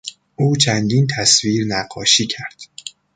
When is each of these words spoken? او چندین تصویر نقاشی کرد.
او 0.35 0.55
چندین 0.57 1.07
تصویر 1.17 1.65
نقاشی 1.67 2.27
کرد. 2.27 2.61